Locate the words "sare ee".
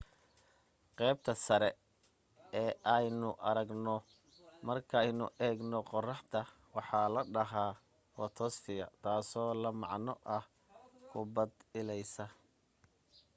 1.45-2.71